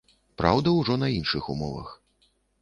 [0.41, 1.93] Праўда, ужо на іншых умовах.